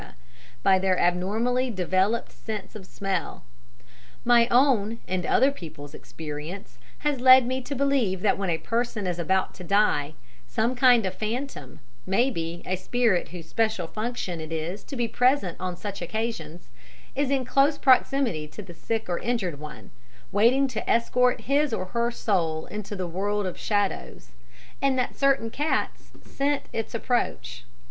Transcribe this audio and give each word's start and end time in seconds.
by 0.63 0.79
their 0.79 0.97
abnormally 0.97 1.69
developed 1.69 2.31
sense 2.31 2.75
of 2.75 2.87
smell. 2.87 3.43
My 4.25 4.47
own 4.47 4.97
and 5.07 5.27
other 5.27 5.51
people's 5.51 5.93
experience 5.93 6.79
has 7.01 7.19
led 7.19 7.45
me 7.45 7.61
to 7.61 7.75
believe 7.75 8.21
that 8.23 8.35
when 8.35 8.49
a 8.49 8.57
person 8.57 9.05
is 9.05 9.19
about 9.19 9.53
to 9.53 9.63
die, 9.63 10.15
some 10.47 10.73
kind 10.73 11.05
of 11.05 11.13
phantom, 11.13 11.81
maybe, 12.07 12.63
a 12.65 12.75
spirit 12.77 13.27
whose 13.29 13.47
special 13.47 13.85
function 13.85 14.41
it 14.41 14.51
is 14.51 14.83
to 14.85 14.95
be 14.95 15.07
present 15.07 15.55
on 15.59 15.77
such 15.77 16.01
occasions, 16.01 16.69
is 17.15 17.29
in 17.29 17.45
close 17.45 17.77
proximity 17.77 18.47
to 18.47 18.63
the 18.63 18.73
sick 18.73 19.07
or 19.07 19.19
injured 19.19 19.59
one, 19.59 19.91
waiting 20.31 20.67
to 20.69 20.89
escort 20.89 21.41
his 21.41 21.71
or 21.71 21.85
her 21.85 22.09
soul 22.09 22.65
into 22.65 22.95
the 22.95 23.05
world 23.05 23.45
of 23.45 23.55
shadows 23.55 24.29
and 24.81 24.97
that 24.97 25.15
certain 25.15 25.51
cats 25.51 26.09
scent 26.25 26.63
its 26.73 26.95
approach. 26.95 27.65